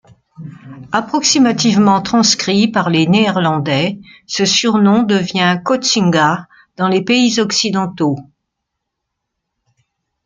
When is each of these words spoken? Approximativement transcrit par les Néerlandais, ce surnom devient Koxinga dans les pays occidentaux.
Approximativement 0.91 2.01
transcrit 2.01 2.67
par 2.67 2.89
les 2.89 3.05
Néerlandais, 3.05 3.99
ce 4.25 4.45
surnom 4.45 5.03
devient 5.03 5.61
Koxinga 5.63 6.47
dans 6.75 6.87
les 6.87 7.03
pays 7.03 7.39
occidentaux. 7.39 8.17